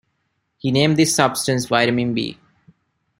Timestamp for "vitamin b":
1.67-2.39